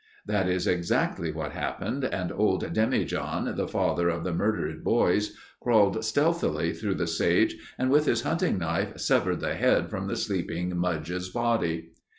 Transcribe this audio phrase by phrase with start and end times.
[0.25, 5.37] That is exactly what happened and old Demi John, the father of the murdered boys
[5.61, 10.15] crawled stealthily through the sage and with his hunting knife severed the head from the
[10.15, 11.91] sleeping Mudge's body.